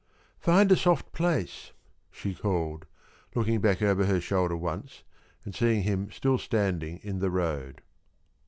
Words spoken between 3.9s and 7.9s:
her shoulder once and seeing him still standing in the road.